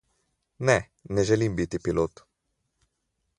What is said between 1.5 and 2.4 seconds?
biti pilot.